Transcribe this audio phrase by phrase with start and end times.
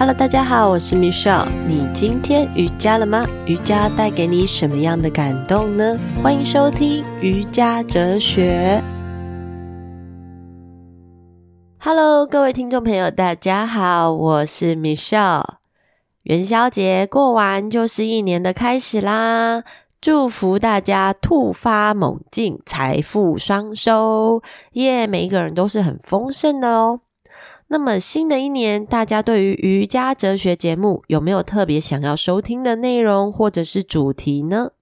[0.00, 1.46] Hello，大家好，我是 Michelle。
[1.68, 3.26] 你今天瑜伽了吗？
[3.44, 5.94] 瑜伽带给你什么样的感动呢？
[6.22, 8.82] 欢迎收听瑜伽哲学。
[11.78, 15.44] Hello，各位听众朋友，大家好，我是 Michelle。
[16.22, 19.64] 元宵节过完就是一年的开始啦。
[20.00, 27.00] 祝福大家兔发猛进，财富双收，耶、每一个人都是很丰盛的哦。
[27.72, 34.72] 那么新的一年，大家对于瑜伽哲学节目有没有特别想要收听的内容或者是主题呢？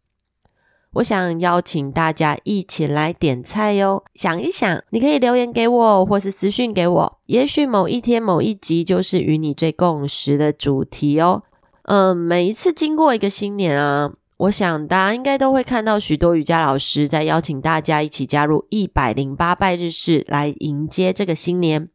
[0.95, 4.03] 我想邀请大家一起来点菜哟。
[4.15, 7.19] 想一想，你可以留言给我，或是私讯给我。
[7.27, 11.43] 也许某一天某一集就是与你最共识的主题哦。
[11.83, 14.15] 嗯，每一次经过一个新年啊。
[14.39, 21.91] 我想大家应该都会看到许多瑜伽老师在邀请大家一起加入一百零八拜日式来迎接这个新年。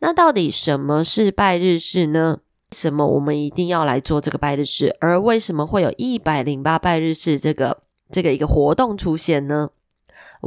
[0.00, 2.38] 那到底什么是拜日式呢？
[2.70, 4.96] 什么我们一定要来做这个拜日式？
[5.00, 9.70] 而为什么会有一百零八拜日式这个这个一个活动出现呢？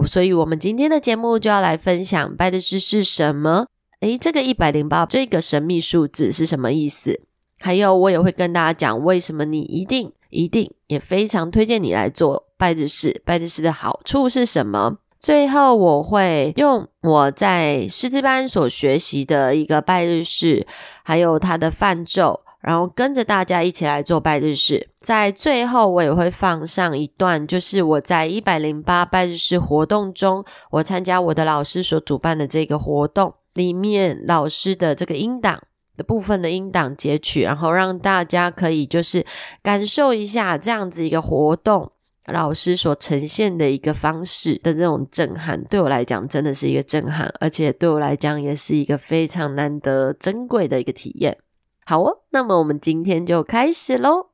[0.05, 3.67] 所以我们今天的节目就要来分享拜日式是什么？
[4.01, 7.21] 诶，这个一百零八这个神秘数字是什么意思？
[7.59, 10.11] 还有我也会跟大家讲为什么你一定。
[10.31, 13.21] 一定也非常推荐你来做拜日式。
[13.25, 14.99] 拜日式的好处是什么？
[15.21, 20.65] 最后我会用我在师资班所学习的一个拜日式，
[21.03, 24.89] 还有它的梵咒，然后跟着大家一起来做拜日式。
[24.99, 35.61] 在最后我也会放上一段，就是我在一百零八拜日式活动中，我参加我的老师所主办的这个活动里面老师的这个音档
[35.95, 36.03] 的。
[36.03, 39.23] 部分的音档截取，然后让大家可以就是
[39.61, 41.91] 感受一下这样子一个活动，
[42.27, 51.37] 老师所呈现的一个方式的这种震撼，对我来讲真的是一个震撼，而且对我来讲也是一个非常难得珍贵的一个体验。
[51.85, 54.27] 好哦，那么我们今天就开始喽。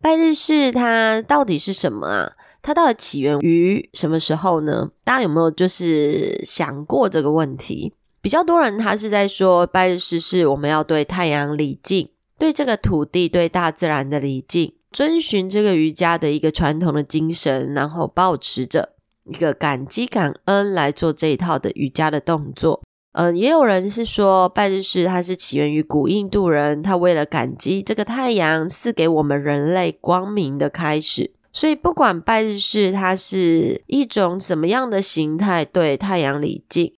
[0.00, 2.32] 拜日式它到底是什么啊？
[2.60, 4.90] 它到底起源于什么时候呢？
[5.04, 7.94] 大家有没有就是想过这个问题？
[8.20, 18.94] 比较多人他是在说，拜日式是我们要对太阳礼敬，对这个土地、对大自然的礼敬，遵循这个瑜伽的一个传统的精神，然后保持着
[19.24, 22.82] 一个感激感恩来做这一套的瑜伽的动作。
[23.12, 36.92] 嗯，也有人是说，拜日式它是起源于古印度人，他为了感激这个太阳赐给我们人类光明的开始，所以不管拜日式它是一种什么样的形态，对太阳礼敬。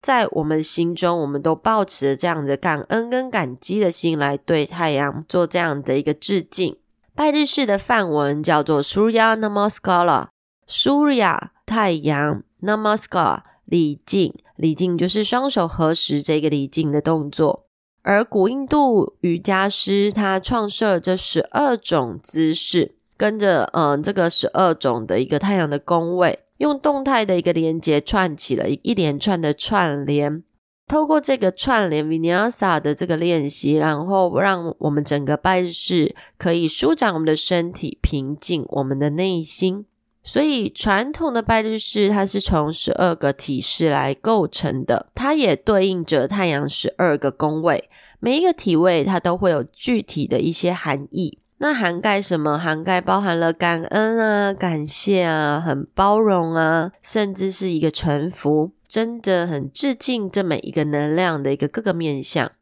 [0.00, 6.76] 在我们心中，我们都抱持着这样的感恩跟感激的心来对太阳做这样的一个致敬。
[7.16, 17.66] 拜日式的梵文叫做 Surya Namaskara，Surya 太阳 Namaskara 礼敬，礼敬就是双手合十这个礼敬的动作。
[18.02, 26.40] 而古印度瑜伽师他创设了这十二种姿势，跟着嗯这个十二种的一个太阳的宫位。
[26.58, 30.42] 用动态的一个连接串起了一连串的串联，
[30.86, 39.86] 透过这个串联 Vinyasa 的这个练习，然后让我们整个拜日式可以舒展我们的身体，平静我们的内心。
[40.22, 47.90] 所以传统的拜日式它是从十二个体式来构成的，它也对应着太阳十二个宫位，
[48.20, 51.38] 每一个体位它都会有具体的一些含义。
[51.64, 52.58] 那涵盖什么？
[52.58, 62.52] 涵盖包含了感恩啊、感谢啊、很包容啊，甚至是一个臣服，真的很致敬这每一个能量的一个各个面向。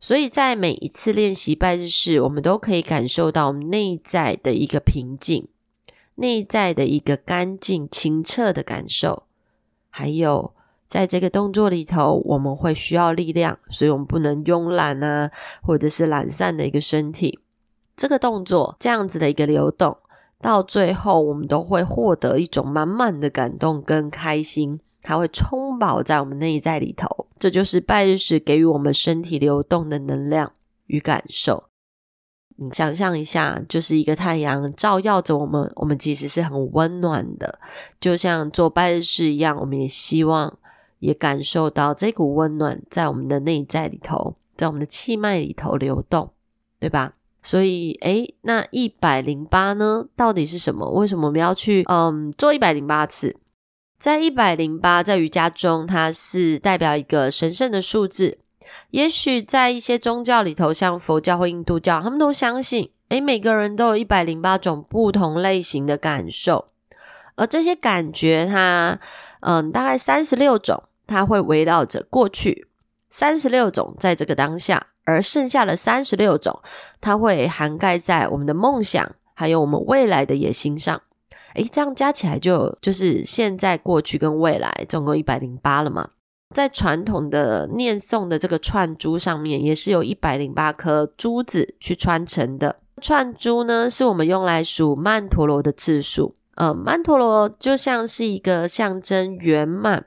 [0.00, 5.48] 所以在每一次练习拜日式，我们都可以感受到我们内在的一个平静，
[6.14, 9.24] 内在的一个干净清澈的感受。
[9.90, 10.54] 还有
[10.86, 17.38] 在这个动作里头，我们会需要力量，所以我们不能慵懒啊，或者是懒散的一个身体。
[17.96, 19.96] 这个动作这样子的一个流动，
[20.40, 27.28] 到最后我们都会获得一种满满的感动跟开心，它会充饱在我们内在里头。
[27.38, 30.52] 这就是拜日式给予我们身体流动的能量
[30.86, 31.64] 与感受。
[32.56, 37.58] 你想象一下，就是一个太阳照耀着我们，我们其实是很温暖的，
[37.98, 39.56] 就像做拜日式一样。
[39.58, 40.58] 我们也希望
[41.00, 46.30] 也感受到这股温暖在我们的内在里头，在我们的气脉里头流动，
[46.78, 47.14] 对吧？
[47.42, 50.06] 所以，诶，那一百零八呢？
[50.14, 50.88] 到底是什么？
[50.90, 53.36] 为什么我们要去嗯做一百零八次？
[53.98, 58.38] 在一百零八，在瑜伽中，它是代表一个神圣的数字。
[58.90, 66.68] 也许在一些宗教里头，像佛教或印度教，他们都相信，诶，每个人都有一百零八种不同类型的感受，
[67.34, 69.00] 而这些感觉它，它
[69.40, 72.68] 嗯，大概三十六种，它会围绕着过去，
[73.10, 74.86] 三十六种在这个当下。
[75.04, 76.60] 而剩下的三十六种，
[77.00, 81.00] 它会涵盖在我们的梦想，还有我们未来的野心上。
[81.54, 86.10] 诶，这样加起来就就是现在、过去跟未来，总共一百零八了嘛。
[86.54, 92.76] 在传统的念诵的这个串珠上面，也是有一百零八颗珠子去穿成的。
[93.00, 96.36] 串珠呢，是我们用来数曼陀罗的次数。
[96.54, 100.04] 呃，曼陀罗就像是一个象征圆满，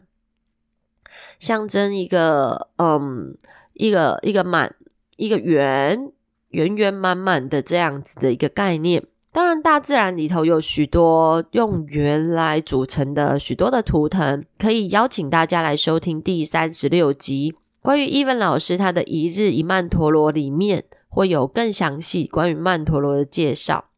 [1.39, 3.35] 象征一个嗯，
[3.73, 4.75] 一个一个满，
[5.17, 6.11] 一个圆，
[6.49, 9.03] 圆圆满满的这样子的一个概念。
[9.31, 23.89] 当然，大自然里头有许多用圆来组成的许多的图腾，可以邀请大家来收听第三十六集关于伊文老师他的一日一曼陀罗里面会有更详细关于曼陀罗的介绍。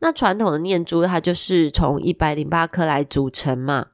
[0.00, 3.86] 那传统的念珠它就是从一百零八颗来组成嘛，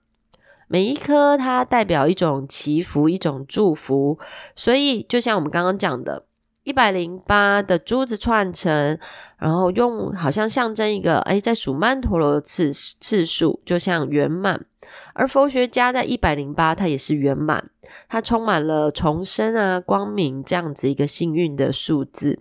[0.69, 4.19] 每一颗它代表一种祈福，一种祝福，
[4.57, 6.25] 所以就像我们刚刚讲的。
[6.69, 8.99] 一百零八的珠子串成，
[9.39, 14.67] 然后用好像象征一个诶，在数曼陀罗的次次数，就像圆满。
[15.15, 17.71] 而佛学家在一百零八，它也是圆满，
[18.07, 22.41] 它充满了重生啊、光明这样子一个幸运的数字。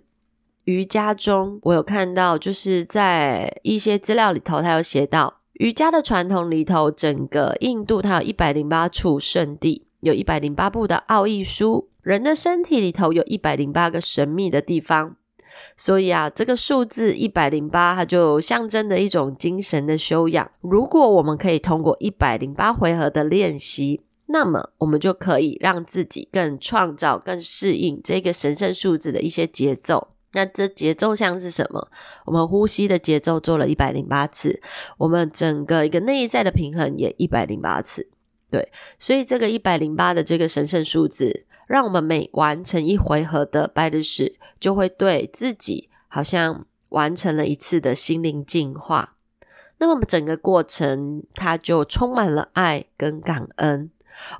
[0.64, 11.88] 瑜伽中，我有看到，就是在一些资料里头，它有写到瑜伽的传统里头，整个印度它有一百零八处圣地，有一百零八部的奥义书。
[12.08, 15.16] 人的身体里头有一百零八个神秘的地方，
[15.76, 20.50] 所以啊，这个数字一百零八，它就象征着一种精神的修养。
[20.62, 30.08] 如果我们可以通过一百零八回合的练习，那么我们就可以让自己更创造、更适应这个神圣数字的一些节奏。
[30.32, 31.90] 那这节奏像是什么？
[32.24, 34.62] 我们呼吸的节奏做了一百零八次，
[34.96, 38.08] 我们整个一个内在的平衡也一百零八次。
[38.50, 41.44] 对，所以这个一百零八的这个神圣数字。
[41.68, 49.14] 让我们每完成一回合的拜日式，就会对自己好像完成了一次的心灵净化。
[49.78, 53.88] 那么整个过程，它就充满了爱跟感恩。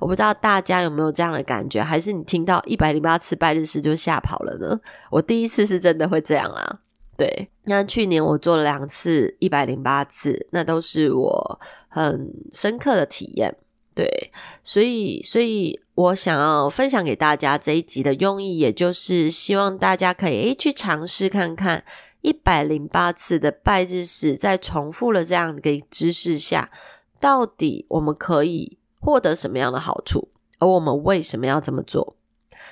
[0.01, 4.77] 我不知道大家有没有这样的感觉，还是你听到一百零八次拜日式就吓跑了呢？
[5.09, 6.79] 我第一次是真的会这样啊。
[7.15, 13.55] 对，那去年我做了两次一百零八次，那都是我很深刻的体验。
[13.93, 14.31] 对，
[14.63, 21.83] 所以，所以我想要分享给大家这一集的用意，也就是希望大家可以诶去尝试看看
[22.21, 26.71] 一百零八次的拜日式，在重复了这样的一个姿势下，
[27.19, 30.29] 到底我们可以获得什么样的好处，
[30.59, 32.15] 而我们为什么要这么做？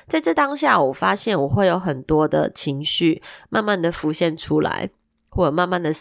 [0.08, 4.90] 在这当下，我发现我会有很多的情绪慢慢的浮现出来，
[5.28, 5.92] 或者慢慢的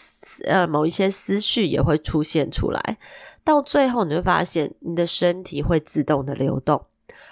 [0.45, 2.97] 呃某一些思绪也会出现出来。
[3.43, 6.85] 到最后，你会发现你的身体会自动的流动，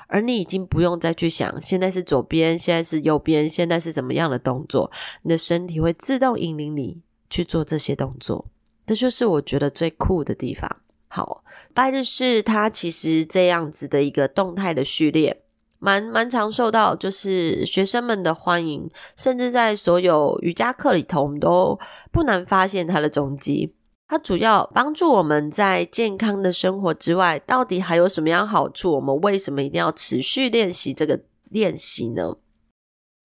[0.07, 4.92] 而你已经不用再去想现在是左边，现在是右边，现在是怎么样的动作，
[5.24, 8.45] 你的身体会自动引领你去做这些动作。
[8.86, 10.69] 这就是我觉得最酷的地方。
[11.07, 11.44] 好，
[11.74, 15.42] 拜日式它其实这样子的一个动态的序列，
[15.80, 21.80] 蛮蛮常受到就是学生们的欢迎，甚至在所有瑜伽课里头，我们都
[22.12, 23.74] 不难发现它的踪迹。
[24.07, 28.92] 它主要帮助我们在健康的生活之外，到底还有什么样好处？
[28.92, 32.36] 我们为什么一定要持续练习这个练习呢？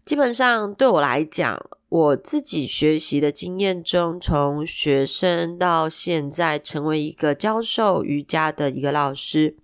[0.07, 9.59] 基本上对我来讲，我自己学习的经验中，从学生到现在成为一个教授瑜伽的一个老师，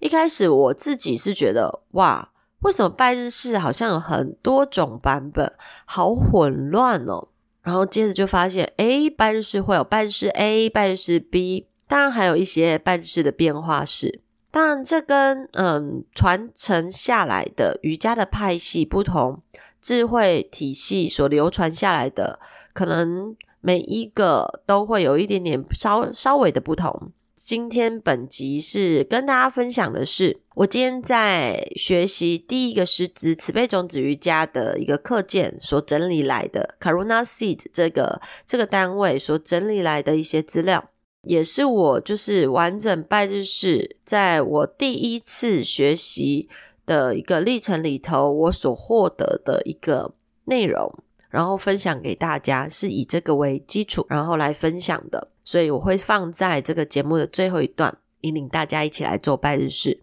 [0.00, 5.52] 一开始我自己是觉得，哇，为什么拜日式好像有很多种版本，
[5.84, 7.28] 好混乱哦。
[7.66, 14.20] 然后接着就发现，诶，拜日式会有拜日 A、拜日式 B，当然还有一些拜日式的变化式。
[14.52, 19.42] 当然，这跟嗯传承下来的瑜伽的派系不同，
[19.80, 22.38] 智慧体系所流传下来的，
[22.72, 27.10] 可能每一个都会有一点点稍稍微的不同。
[27.36, 40.88] 今天本集是跟大家分享的是，我今天在学习第一个师资慈悲种子瑜伽的一个课件所整理来的 Karuna Seed 这个这个单位所整理来的一些资料，
[41.24, 46.48] 也是我就是完整拜日式在我第一次学习
[46.86, 50.14] 的一个历程里头，我所获得的一个
[50.46, 50.90] 内容，
[51.28, 55.28] 然后分享给大家，是以这个为基础，然后来分享的。
[55.46, 60.02] 所以我会放在这个节目的最后一段，引领大家一起来做拜日式。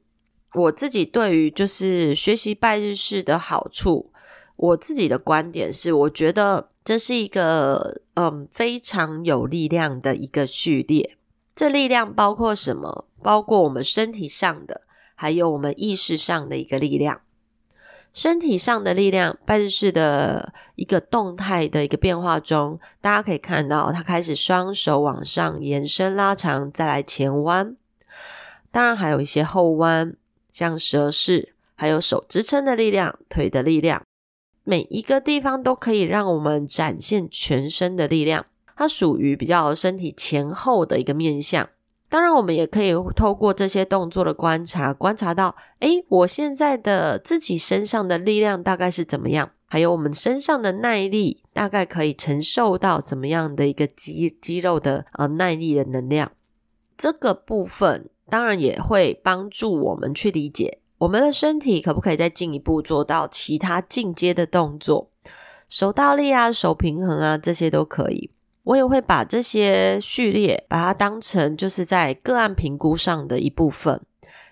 [0.55, 4.11] 我自己对于就是学习拜日式的好处，
[4.55, 11.17] 我自己的观点是，我觉得这是一个嗯非常有力量的一个序列。
[11.53, 13.05] 这力量包括什么？
[13.21, 14.81] 包括我们身体上的，
[15.15, 17.21] 还有我们意识上的一个力量。
[18.13, 27.75] 身体上的力量，拜日式的一个动态的一个变化中，大家可以看到，它开始双手往上延伸拉长，再来前弯。
[28.71, 30.15] 当然还有一些后弯，
[30.51, 34.03] 像蛇式，还有手支撑的力量、腿的力量，
[34.63, 38.45] 每一个地方都可以让我们展现全身的力量。
[38.75, 41.67] 它属于比较身体前后的一个面向。
[42.13, 49.49] 当然，我们也可以透过这些动作的观察，观察到，诶，我现在的自己身上的力量大概是怎么样？
[49.65, 56.31] 还有我们身上的耐力大概可以承受到怎么样的一个肌肌肉的呃耐力的能量？
[56.95, 65.09] 这个部分当然也会帮助我们去理解我们的身体可不可以再进一步做到其他进阶的动作，
[65.67, 68.29] 手倒立啊、手平衡啊，这些都可以。
[68.63, 74.01] 我也会把这些序列把它当成就是在个案评估上的一部分，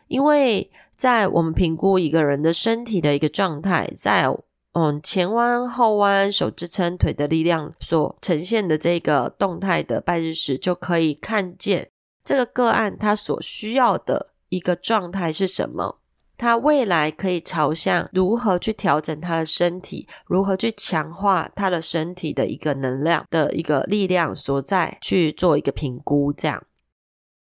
[0.08, 4.28] 因为在我们评估一个人的身体的一个状态，在
[4.74, 11.90] 嗯前弯、后弯、手支撑、腿的力量所呈现的这个动态的拜日时，就可以看见
[12.24, 16.01] 这个个案他所需要的一个状态是什么。
[16.42, 26.34] 他未来可以朝向如何去调整他的身体，如何去强化他的身体的一个能量的一个力量所在，去做一个评估。
[26.34, 26.64] 这样，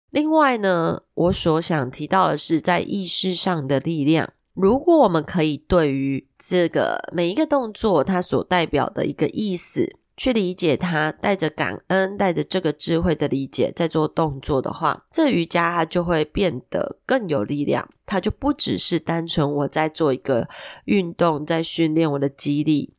[0.08, 4.32] 另外呢，我所想提到的是在意识上的力量。
[4.54, 9.98] 如果我们可以对于这个每一个动作，它所代表的一个意思。
[10.18, 17.88] 去理解它，带着感恩，带着这个智慧的理解，在做动作的话，这瑜伽它就会变得更有力量。
[18.04, 20.48] 它就不只是单纯我在做一个
[20.86, 22.94] 运动，在训练我的肌力。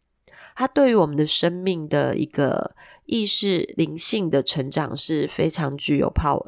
[0.55, 2.73] 它对于我们的生命的一个
[3.05, 6.47] 意识灵性的成长是非常具有 power。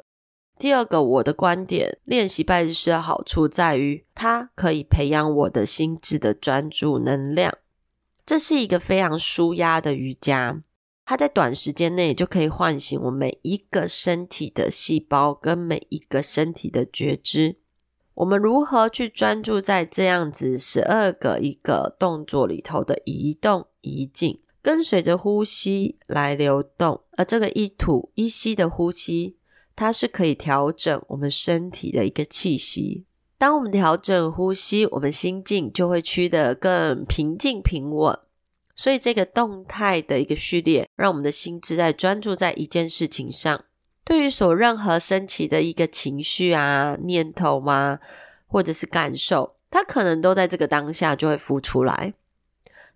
[0.57, 7.57] 第二个，我的观点，练习拜日式的好处在于，它可以培养我的心智的专注能量。
[8.31, 10.63] 这是一个非常舒压的瑜伽，
[11.03, 17.57] 它在短时间内就可以唤醒我每一个身体的细胞跟每一个身体的觉知。
[18.13, 29.35] 我们如何去专注在这样子十二个一个动作里头的移动移进，跟随着呼吸来流动，而这个一吐一吸的呼吸，
[29.75, 33.03] 它是可以调整我们身体的一个气息。
[33.41, 38.15] 当我们调整呼吸，我们心境就会趋得更平静平稳。
[38.75, 43.63] 所以这个动态的一个序列，让我们的心智在专注在一件事情上。
[44.03, 47.98] 对于所任何升起的一个情绪啊、念头吗，
[48.45, 52.13] 或者是感受，它可能都在这个当下就会浮出来。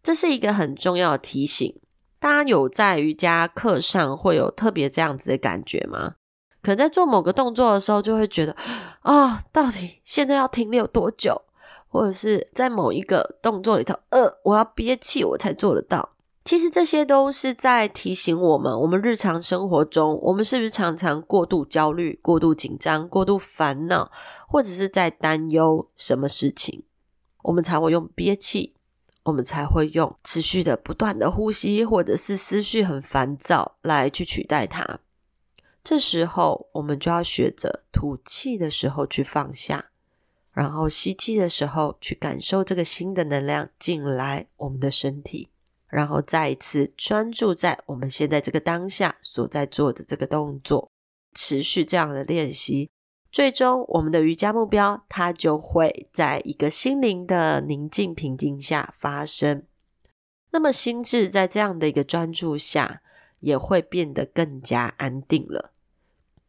[0.03, 1.75] 这是一个很重要的提醒。
[2.19, 6.17] 大家有在瑜伽课上会有特别这样子的感觉吗？
[6.65, 8.55] 可能在做某个动作的时候，就会觉得
[9.01, 11.43] 啊、到底现在要停留多久？
[11.87, 16.09] 或者是在某一个动作里头，呃，我要憋气我才做得到。
[16.43, 24.11] 其实这些都是在提醒我们，我们日常生活中，我们是不是常常过度焦虑、过度紧张、过度烦恼，
[24.47, 26.83] 或者是在担忧什么事情，
[27.43, 28.73] 我们才会用憋气，
[29.23, 34.99] 我们才会用持续的不断的呼吸，或者是思绪很烦躁来去取代它。
[35.85, 39.91] 这时候，我们就要学着吐气的时候去放下，
[40.51, 45.47] 然后吸气的时候去感受这个新的能量进来我们的身体，
[45.87, 50.89] 然后再一次专注在我们现在这个当下所在做的这个动作，
[51.35, 52.89] 持续这样的练习，
[53.31, 59.61] 最终我们的瑜伽目标它就会在一个心灵的宁静平静下发生。
[60.49, 63.03] 那么心智在这样的一个专注下，
[63.41, 65.73] 也会变得更加安定了。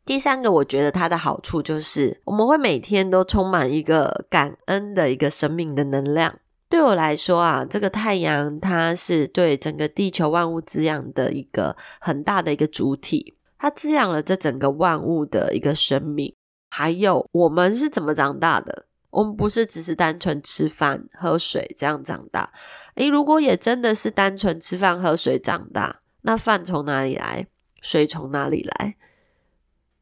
[0.06, 6.38] 第三个，我觉得它的好处就是，我们会每天都充满一个感恩的一个生命的能量。
[6.68, 16.32] 对我来说啊，这个太阳它是对整个地球万物滋养的一个很大的一个主体，它滋养了这整个万物的一个生命。
[16.70, 18.86] 还有，我们是怎么长大的？
[19.10, 22.52] 我们不是只是单纯吃饭喝水这样长大。
[22.94, 27.48] 诶，如果也真的是单纯吃饭喝水长大，那饭从哪里来？
[27.82, 28.96] 水从哪里来？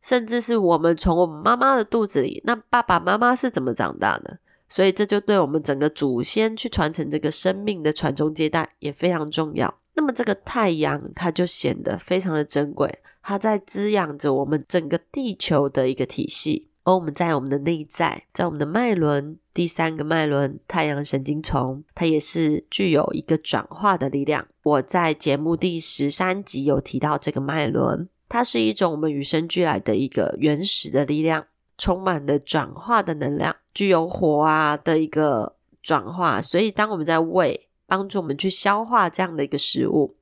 [0.05, 4.39] 甚至是我们从我们妈妈的肚子里，那爸爸妈妈是怎么长大的？
[4.69, 9.73] 所以这就对我们整个祖先去传承这个生命的传宗接代也非常重要。
[9.95, 16.69] 那么这个太阳，它就显得非常的珍贵，它在滋养着我们整个地球的一个体系。
[16.83, 24.47] 而我们在我们的内在，在我们的脉轮，第三个脉轮太阳神经丛，它也是具有一个转化的力量。
[24.63, 28.07] 我在节目第十三集有提到这个脉轮。
[28.35, 31.47] 它是一种我们与生俱来的一个原始的力量，
[31.79, 40.17] 充满了转化的能量，具有火啊的一个转化，所以当我们在胃帮助我们去消化这样的一个食物，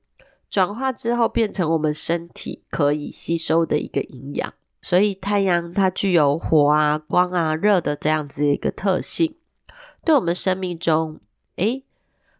[0.47, 4.53] 转化之后变成我们身体可以吸收的一个营养。
[4.79, 9.33] 所以太阳它具有火啊、光啊、热的这样子一个特性，
[10.05, 11.19] 对我们生命中，
[11.55, 11.83] 诶，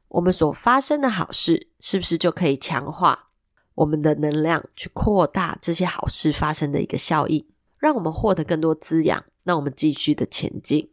[0.10, 3.30] 我们所发生的好事，是不是就可以强化
[3.76, 7.46] 我们的能量，去扩大这些好事发生的一个效应，
[7.80, 10.90] 让我们获得更多滋养，让我们继续的前进。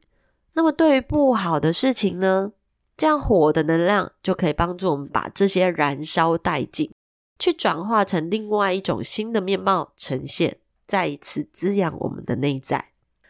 [0.54, 2.52] 那么对于不好的事情呢，
[2.96, 6.90] 这样火的能量就可以帮助我们把这些燃烧殆尽，
[7.38, 10.58] 去转化成另外一种新的面貌呈现。
[10.86, 12.88] 再一次滋养我们的内在，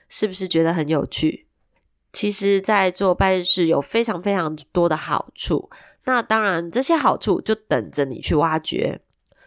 [0.08, 1.46] 是不是觉得很有趣？
[2.12, 5.68] 其实，在做拜日式有非常非常多的好处。
[6.04, 9.02] 那当然，这些好处就等着你去挖掘。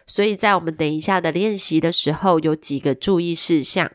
[0.06, 3.90] 所以在我们等一下的练习的时候，有几个注意事项。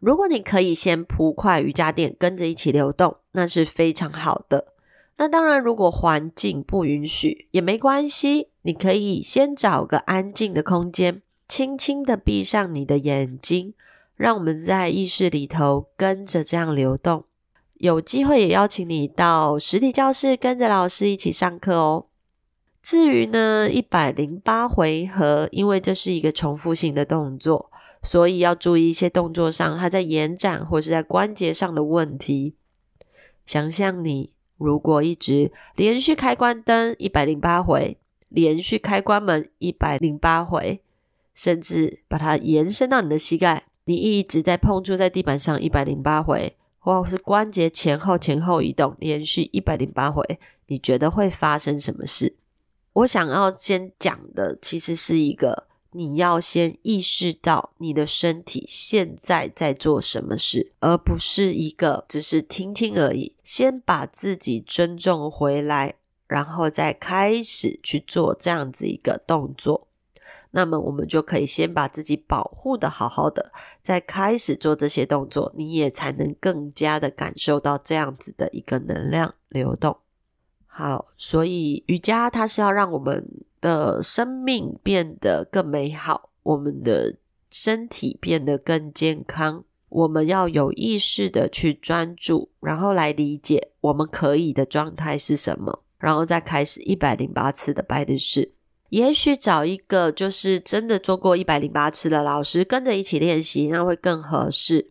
[0.00, 4.74] 如果你可以先铺块瑜伽垫，跟着一起流动，那是非常好的。
[5.16, 11.22] 那当然，如果环境不允许也没关系，你可以先找个安静的空间。
[11.46, 13.74] 轻轻的闭上你的眼睛，
[14.16, 17.24] 让我们在意识里头跟着这样流动。
[17.74, 22.06] 有机会也邀请你到实体教室跟着老师一起上课哦。
[22.84, 27.70] 至于呢，一百零八回合，因为这是一个重复性的动作，
[28.02, 32.54] 所以要注意一些动作上它在延展或是在关节上的问题。
[33.46, 37.96] 想象你如果一直连续开关灯一百零八回，
[38.28, 40.82] 连续开关门一百零八回。
[41.34, 50.22] 甚至把它延伸到你的膝盖，你一直在碰触在地板上一百零八回，或是关节前后前后移动，连续一百零八回，
[50.68, 52.36] 你觉得会发生什么事？
[52.94, 63.34] 我想要先讲的，其实是一个，你要先意识到你的身体现在在做什么事，而不是一个只是听听而已。
[63.42, 65.96] 先把自己尊重回来，
[66.28, 69.88] 然后再开始去做这样子一个动作。
[70.52, 73.50] 那么我们就可以先把自己保护的好好的，
[73.82, 79.96] 再开始做这些动作，你也才能更加的感受到这样子的一个能量流动。
[80.76, 83.24] 好，所以瑜伽它是要让我们
[83.60, 87.14] 的生命变得更美好，我们的
[87.48, 89.62] 身体变得更健康。
[89.88, 98.50] 我们要有意识的去专注，然后来理解我们可以的状态是什么，然后再开始一百零八次的拜日式。
[98.88, 104.90] 也许找一个就是真的做过一百零八次的老师跟着一起练习，那会更合适。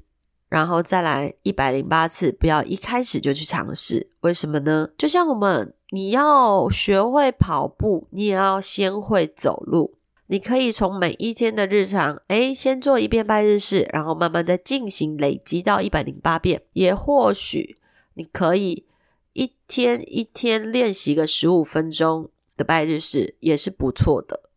[0.53, 4.11] 然后再来一百零八次，不要一开始就去尝试。
[4.19, 4.87] 为什么呢？
[4.95, 9.95] 就像我们，你要学会跑步，你也要先会走路。
[10.27, 16.61] 你可以从每一天的日常，诶，先做一遍拜日式，然后慢慢再进行，累积到一百零八遍。
[16.73, 17.79] 也或许
[18.13, 18.85] 你可以
[19.33, 22.29] 一天一天练习个十五分钟。
[22.55, 24.51] 的拜日式也是不错的，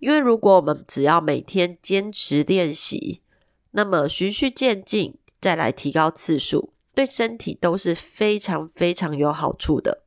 [0.00, 3.22] 因为如果我们只要每天坚持练习，
[3.70, 10.04] 那么循序渐进，再来提高次数，对身体都是非常非常有好处的。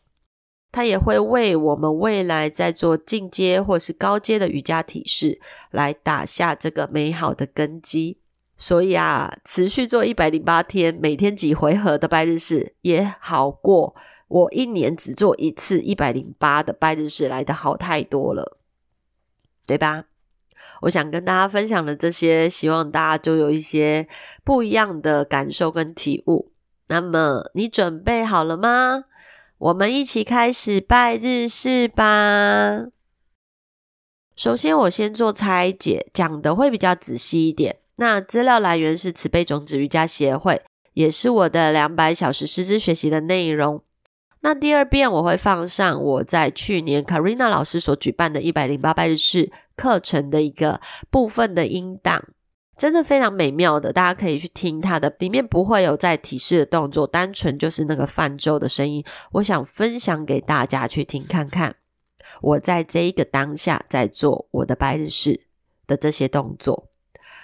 [0.72, 8.20] 它也会为我们未来在做进阶或是高阶的瑜伽体式来打下这个美好的根基。
[8.56, 13.96] 所以啊，持续做一百零八天，每天几回合的拜日式也好过。
[14.28, 18.60] 我一年只做一次一百零八的拜日式来的好太多了，
[19.66, 20.06] 对吧？
[20.82, 24.08] 我想跟大家分享的这些，希望大家就有一些
[24.44, 26.52] 不一样的感受跟体悟。
[26.88, 29.06] 那么你准备好了吗？
[29.58, 32.88] 我们一起开始拜日式吧。
[34.36, 37.78] 首先，我先做拆解，讲的会比较仔细一点。
[37.98, 40.64] 那资料来源是慈悲种子瑜伽协会，
[40.94, 43.84] 也是我的两百小时师资学习的内容。
[44.42, 52.24] 那第二遍我会放上我在去年 Karina 老师所举办的一百零八拜日式课程的一个部分的音档，
[52.76, 59.04] 真的非常美妙的，大家可以去听它的，里面不会有在提示的动作，单纯就是那个泛舟的声音。
[59.34, 61.76] 我想分享给大家去听看看，
[62.42, 65.42] 我在这一个当下在做我的拜日式
[65.86, 66.88] 的这些动作。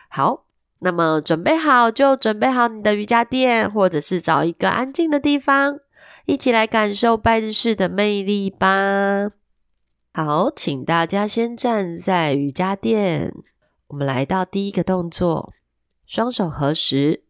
[0.10, 0.46] 好，
[0.80, 5.80] 那么准备好就准备好你的瑜伽垫，或者是找一个安静的地方。
[6.28, 9.32] 一起来感受拜日式的魅力吧！
[10.14, 13.34] 好，请大家先站在瑜伽垫。
[13.88, 15.54] 我们来到第一个动作，
[16.06, 17.24] 双手合十，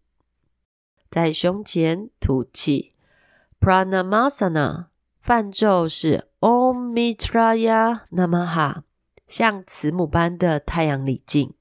[1.11, 2.95] 在胸前吐气。
[3.59, 4.87] Pranamasana，
[5.21, 8.81] 梵咒是 Om Mitraya Namaha，
[9.27, 11.53] 像慈母般的太阳礼敬。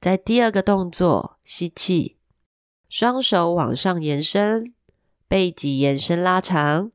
[0.00, 2.16] 在第二个动作，吸气，
[2.88, 4.74] 双手往上延伸。
[5.30, 6.90] 背脊延伸拉长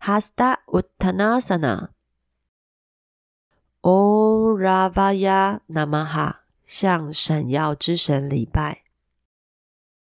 [0.00, 1.90] ，Hasta Uttanasana。
[3.82, 8.82] Om Ravaya Namaha，向闪耀之神礼拜。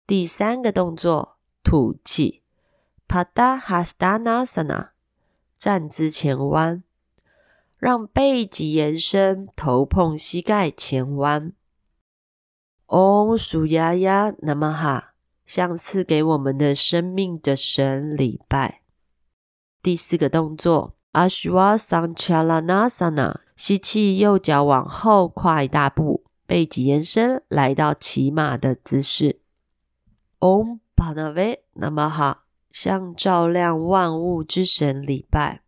[0.06, 2.42] 第三个动作，吐气
[3.06, 4.92] ，Padahastanasana，
[5.58, 6.82] 站姿前弯，
[7.76, 11.52] 让背脊延伸，头碰膝盖前弯。
[12.86, 15.09] Om Suyaya Namaha，
[15.50, 18.82] 向赐给我们的生命的神礼拜。
[19.82, 29.40] 第四个动作，Ashwausanchalanasana，吸气，右脚往后跨一大步，背脊延伸，来到骑马的姿势。
[30.38, 32.36] Om p a n a v e Namaha，
[32.70, 35.62] 向照亮万物之神礼拜。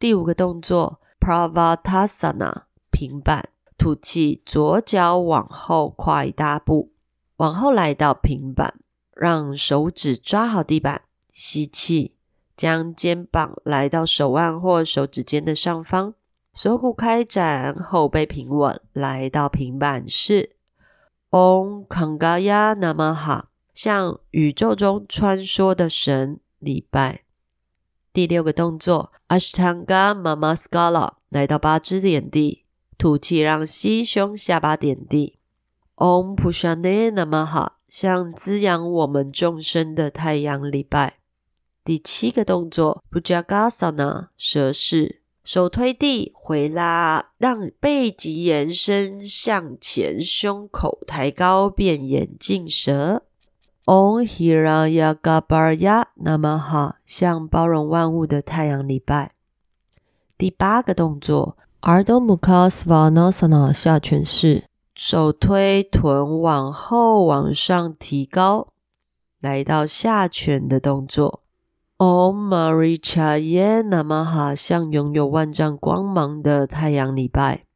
[0.00, 3.50] 第五个动作，Pravatasana，平板。
[3.78, 6.90] 吐气，左脚往后跨一大步，
[7.36, 8.74] 往后来到平板，
[9.16, 11.02] 让手指抓好地板。
[11.32, 12.14] 吸气，
[12.56, 16.14] 将肩膀来到手腕或手指尖的上方，
[16.54, 20.56] 锁骨开展，后背平稳，来到平板式。
[21.30, 27.24] Om k a n g a y a Namaha，向宇宙中穿梭的神礼拜。
[28.14, 32.64] 第六个动作，Ashtanga Namaskara，来到八支点地。
[32.96, 35.38] 吐气，让膝胸下巴点地。
[35.96, 41.18] Om Pushane Namaha，向滋养我们众生的太阳礼拜。
[41.84, 53.22] 第七个动作，Bhujagasana，蛇式，手推地回拉，让背脊延伸向前，胸口抬高变眼镜蛇。
[53.84, 59.32] Om Hiranyagarbhaya Namaha，向包容万物的太阳礼拜。
[60.36, 61.56] 第八个动作。
[61.82, 64.64] Ardha Mukha Svanasana 下犬式，
[64.96, 68.72] 手推臀往后往上提高，
[69.40, 71.42] 来到下犬的动作。
[71.98, 77.66] Om Marichaye Namaha 向拥有万丈光芒的太阳礼拜。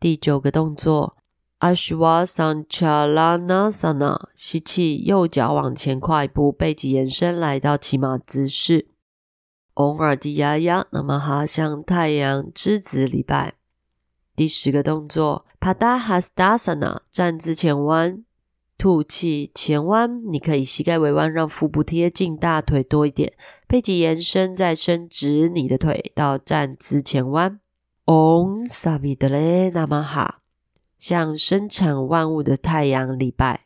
[0.00, 1.16] 第九个动作
[1.60, 8.88] ，Ashwausanchalanasana 吸气，右脚往前跨一步，背脊延伸，来到骑马姿势。
[9.74, 13.54] Om Ardiyaya Namaha 向太阳之子礼拜。
[14.36, 18.22] 第十个动作，Padahastasana 站姿前弯，
[18.76, 23.32] 吐气前弯，你可以膝盖微弯，让腹部贴近大腿多一点，
[23.66, 27.58] 背脊延伸，再伸直你的腿到站姿前弯。
[28.04, 30.34] Om Savidare Namaha
[30.98, 33.62] 向生产万物的太阳礼拜。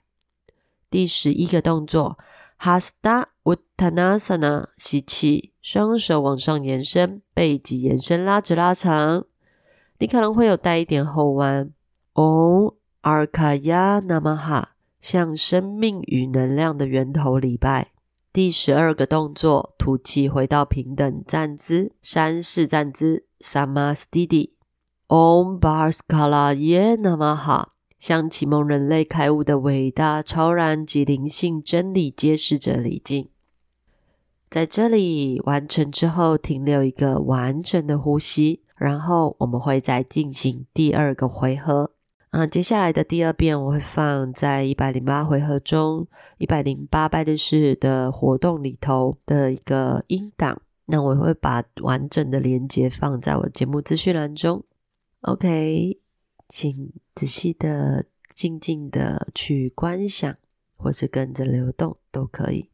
[0.88, 2.16] 第十一个动作
[2.61, 5.52] ，Hasta Uttanasana 吸气。
[5.61, 9.26] 双手往上延伸，背脊延伸，拉直拉长。
[10.01, 11.71] 你可能会有带一点后弯。
[12.15, 14.65] Om Arkaya Namaha，
[14.99, 17.93] 向生命与能量的源头礼拜。
[18.33, 24.53] 第十二个动作，吐气回到平等站姿，山式站姿，Samasthiti。
[25.09, 27.67] Om Bhaskara Ya Namaha，
[27.99, 33.29] 向启蒙人类开悟的伟大超然及灵性真理揭示者礼敬。
[34.49, 41.90] 在这里完成之后，停留一个完整的呼吸，然后我们会再进行第二个回合。
[42.31, 46.07] 啊，接下来的第二遍我会放在一百零八回合中，
[46.38, 50.62] 一百零八拜的是的活动里头的一个音档。
[50.87, 54.64] 那我会把完整的连接放在我节目资讯栏中。
[55.21, 55.99] OK，
[56.49, 60.35] 请仔细的、静静的去观想，
[60.77, 62.71] 或是跟着流动都可以。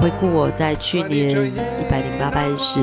[0.00, 2.80] 回顾我在去年一百零八拜时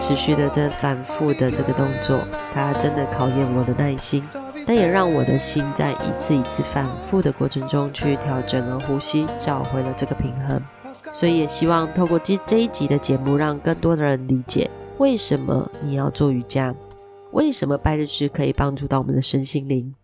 [0.00, 2.20] 持续的这反复的这个动作，
[2.52, 4.22] 它真的考验我的耐心，
[4.66, 10.60] 但也让我的心在一次一次反复的过程中去调整了呼吸，找回了这个平衡。
[11.12, 14.68] 所以也希望透过这这一集的节目，让更多的人理解
[14.98, 16.74] 为什么你要做瑜伽，
[17.32, 19.94] 为什么拜日式可以帮助到我们的身心灵。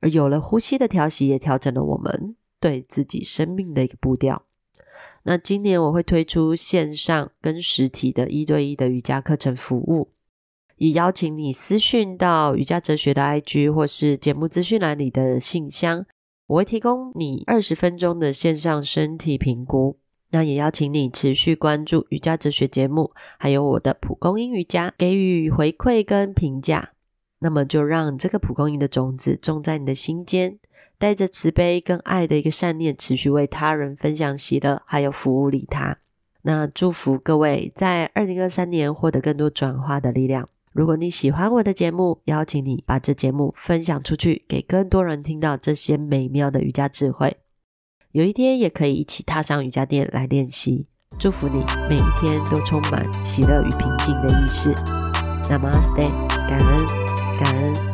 [0.00, 4.44] 而有了呼吸的调息，也调整了我们对自己生命的一个步调。
[5.24, 10.12] 那今年我会推出线上跟实体的一对一的瑜伽课程服务，
[10.76, 16.06] 也邀请你私讯到瑜伽哲学的 IG 或是节目资讯栏里的信箱，
[16.46, 19.98] 我会提供你二十分钟的线上身体评估。
[20.30, 26.92] 那也邀请你持续关注瑜伽哲学节目，还有我的蒲公英瑜伽，给予回馈跟评价。
[27.40, 30.58] 那么就让这个蒲公英的种子种在你的心间，
[31.02, 35.98] 带着慈悲跟爱的一个善念，持续为他人分享喜乐，还有服务利他。
[36.42, 40.48] 那祝福各位在二零二三年获得更多转化的力量。
[40.70, 47.36] 如果你喜欢我的节目，邀请你把这节目分享出去，给更多人听到这些美妙的瑜伽智慧。
[48.12, 50.86] 有一天也可以一起踏上瑜伽垫来练习。
[51.18, 54.72] 祝福你每一天都充满喜乐与平静的意识。
[55.50, 56.86] Namaste，感恩。
[57.42, 57.91] 感恩